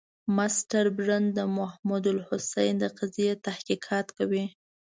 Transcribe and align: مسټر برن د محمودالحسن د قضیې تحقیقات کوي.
مسټر 0.35 0.85
برن 0.97 1.23
د 1.37 1.39
محمودالحسن 1.57 2.71
د 2.81 2.83
قضیې 2.97 3.31
تحقیقات 3.45 4.07
کوي. 4.17 4.45